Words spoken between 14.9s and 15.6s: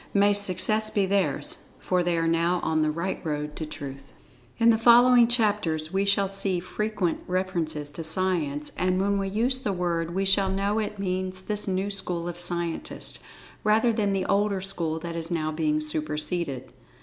that is now